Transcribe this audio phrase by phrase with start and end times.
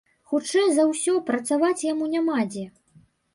[0.29, 2.65] Хутчэй за ўсё, працаваць яму няма дзе.